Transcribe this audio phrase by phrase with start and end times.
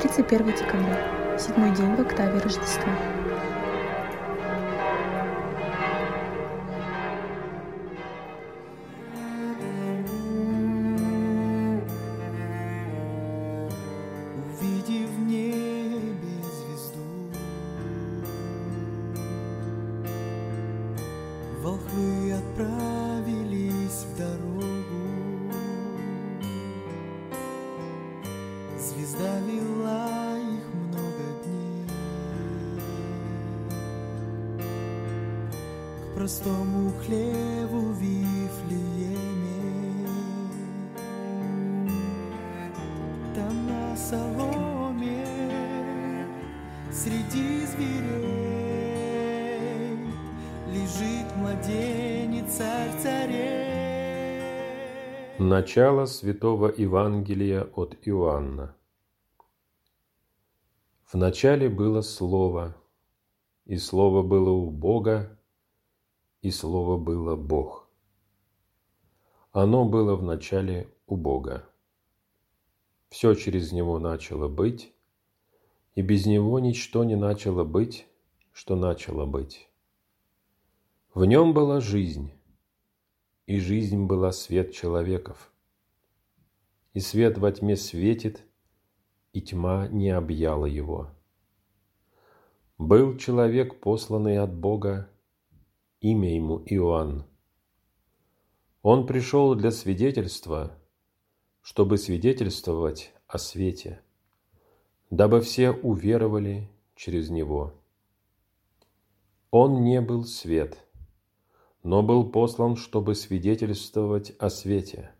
[0.00, 2.92] 31 декабря, седьмой день в октаве Рождества.
[36.28, 39.56] Простому хлеву Вифлееме.
[43.34, 45.24] Там на соломе
[46.92, 48.76] среди зверей
[50.70, 54.42] лежит младенец царь царей.
[55.38, 58.76] Начало Святого Евангелия от Иоанна.
[61.06, 62.76] В начале было Слово,
[63.64, 65.37] и Слово было у Бога,
[66.42, 67.88] и Слово было Бог.
[69.52, 71.68] Оно было в начале у Бога.
[73.08, 74.92] Все через Него начало быть,
[75.94, 78.06] и без Него ничто не начало быть,
[78.52, 79.68] что начало быть.
[81.14, 82.30] В Нем была жизнь,
[83.46, 85.50] и жизнь была свет человеков.
[86.92, 88.44] И свет во тьме светит,
[89.32, 91.10] и тьма не объяла его.
[92.76, 95.10] Был человек, посланный от Бога,
[96.00, 97.24] имя ему Иоанн.
[98.82, 100.78] Он пришел для свидетельства,
[101.60, 104.00] чтобы свидетельствовать о свете,
[105.10, 107.74] дабы все уверовали через него.
[109.50, 110.78] Он не был свет,
[111.82, 115.10] но был послан, чтобы свидетельствовать о свете.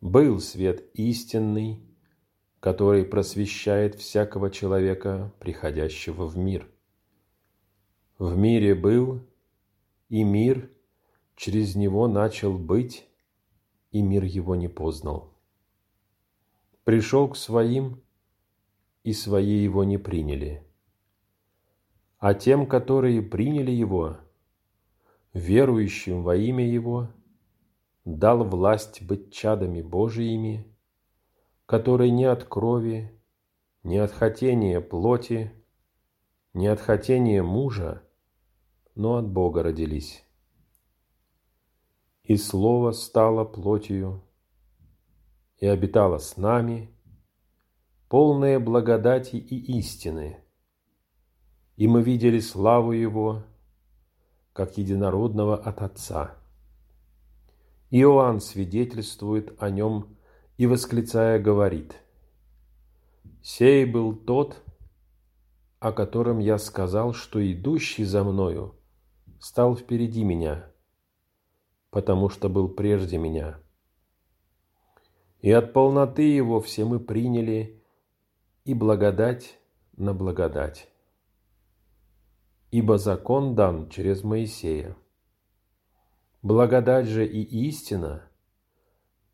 [0.00, 1.80] Был свет истинный,
[2.60, 6.66] который просвещает всякого человека, приходящего в мир.
[8.18, 9.22] В мире был,
[10.08, 10.70] и мир
[11.36, 13.08] через него начал быть,
[13.90, 15.32] и мир его не познал.
[16.84, 18.02] Пришел к своим,
[19.02, 20.62] и свои его не приняли.
[22.18, 24.18] А тем, которые приняли его,
[25.32, 27.10] верующим во имя его,
[28.04, 30.66] дал власть быть чадами Божиими,
[31.66, 33.10] которые не от крови,
[33.82, 35.52] не от хотения плоти,
[36.54, 38.03] не от хотения мужа,
[38.94, 40.24] но от Бога родились.
[42.22, 44.22] И Слово стало плотью
[45.58, 46.90] и обитало с нами,
[48.08, 50.38] полное благодати и истины,
[51.76, 53.42] и мы видели славу Его,
[54.52, 56.36] как единородного от Отца.
[57.90, 60.16] Иоанн свидетельствует о нем
[60.56, 61.96] и, восклицая, говорит,
[63.42, 64.62] «Сей был тот,
[65.80, 68.74] о котором я сказал, что идущий за мною
[69.44, 70.70] стал впереди меня,
[71.90, 73.60] потому что был прежде меня.
[75.40, 77.84] И от полноты его все мы приняли
[78.64, 79.58] и благодать
[79.98, 80.88] на благодать.
[82.70, 84.96] Ибо закон дан через Моисея.
[86.40, 88.26] Благодать же и истина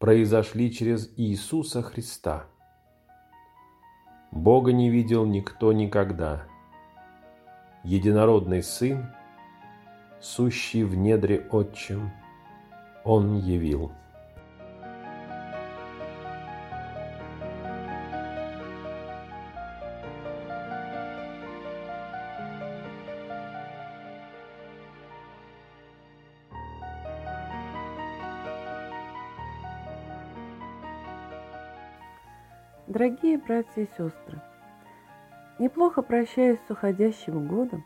[0.00, 2.46] произошли через Иисуса Христа.
[4.32, 6.48] Бога не видел никто никогда.
[7.84, 9.14] Единородный Сын,
[10.20, 12.10] сущий в недре Отчим,
[13.04, 13.92] Он явил.
[32.86, 34.42] Дорогие братья и сестры,
[35.60, 37.84] неплохо прощаясь с уходящим годом,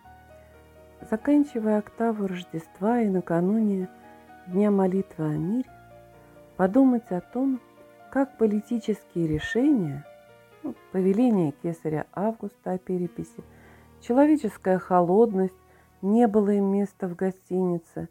[1.10, 3.88] заканчивая октаву Рождества и накануне
[4.46, 5.70] Дня молитвы о мире,
[6.56, 7.60] подумать о том,
[8.10, 10.04] как политические решения,
[10.62, 13.42] ну, повеление кесаря Августа о переписи,
[14.00, 15.54] человеческая холодность,
[16.02, 18.10] не было им места в гостинице,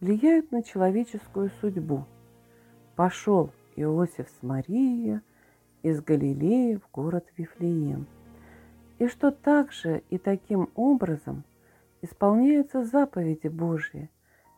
[0.00, 2.04] влияют на человеческую судьбу.
[2.94, 5.20] Пошел Иосиф с Марией–
[5.82, 8.06] из Галилеи в город Вифлеем.
[8.98, 11.44] И что также и таким образом
[12.02, 14.10] исполняются заповеди Божьи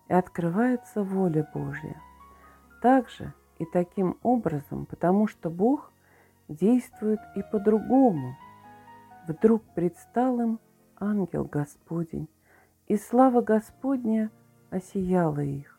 [0.08, 2.00] и открывается воля Божья.
[2.82, 5.92] Также и таким образом, потому что Бог
[6.48, 8.34] действует и по-другому.
[9.28, 10.60] Вдруг предстал им
[10.98, 12.28] ангел Господень,
[12.88, 14.30] и слава Господня
[14.70, 15.78] осияла их.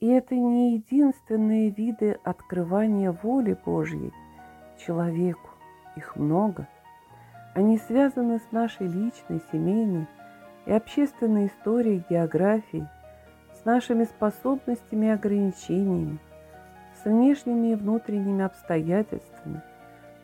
[0.00, 4.12] И это не единственные виды открывания воли Божьей–
[4.78, 5.50] человеку.
[5.96, 6.66] их много.
[7.54, 10.08] Они связаны с нашей личной, семейной
[10.66, 12.86] и общественной историей, географией,
[13.52, 16.18] с нашими способностями и ограничениями,
[17.02, 19.62] с внешними и внутренними обстоятельствами,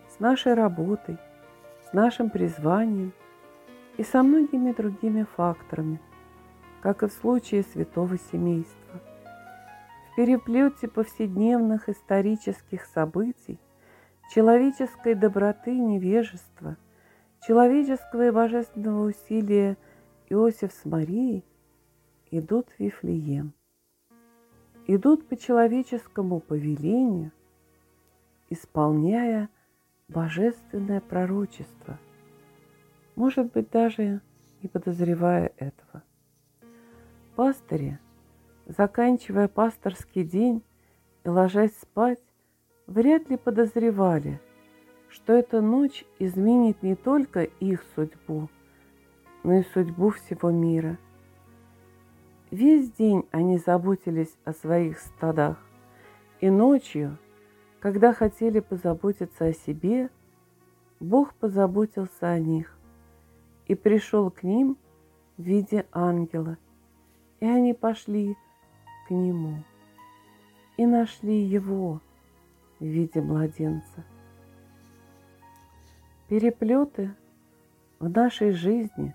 [0.09, 1.19] с нашей работой,
[1.89, 3.13] с нашим призванием
[3.97, 6.01] и со многими другими факторами,
[6.81, 9.01] как и в случае святого семейства.
[10.11, 13.59] В переплете повседневных исторических событий,
[14.35, 16.77] человеческой доброты и невежества,
[17.47, 19.77] человеческого и божественного усилия
[20.33, 21.45] Иосиф с Марией
[22.31, 23.53] идут в Вифлеем.
[24.87, 27.33] Идут по человеческому повелению,
[28.49, 29.49] исполняя
[30.07, 31.99] божественное пророчество,
[33.17, 34.21] может быть, даже
[34.63, 36.05] не подозревая этого.
[37.35, 37.99] Пастыри,
[38.67, 40.63] заканчивая пасторский день
[41.25, 42.23] и ложась спать,
[42.87, 44.41] вряд ли подозревали,
[45.09, 48.49] что эта ночь изменит не только их судьбу,
[49.43, 50.99] но и судьбу всего мира.
[52.51, 55.57] Весь день они заботились о своих стадах,
[56.41, 57.19] и ночью,
[57.81, 60.11] когда хотели позаботиться о себе,
[60.99, 62.77] Бог позаботился о них
[63.67, 64.77] и пришел к ним
[65.37, 66.59] в виде ангела,
[67.41, 68.37] и они пошли
[69.07, 69.63] к нему
[70.77, 72.01] и нашли его
[72.79, 74.03] в виде младенца.
[76.27, 77.15] Переплеты
[77.99, 79.15] в нашей жизни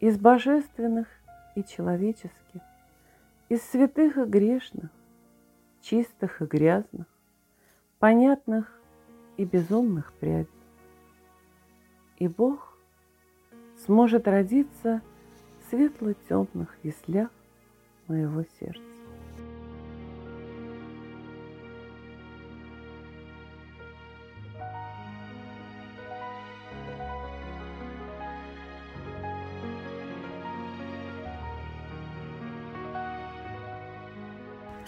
[0.00, 1.08] из божественных
[1.54, 2.62] и человеческих,
[3.48, 4.90] из святых и грешных,
[5.80, 7.06] чистых и грязных,
[7.98, 8.80] понятных
[9.36, 10.48] и безумных прядей.
[12.18, 12.76] И Бог
[13.86, 15.02] сможет родиться
[15.58, 17.30] в светло-темных яслях
[18.06, 18.97] моего сердца.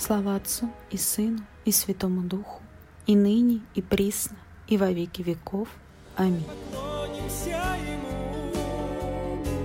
[0.00, 2.62] Слава Отцу и Сыну и Святому Духу,
[3.06, 5.68] и ныне, и присно, и во веки веков.
[6.16, 6.42] Аминь.
[7.46, 8.52] Ему,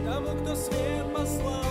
[0.04, 1.65] тому, кто свет послал.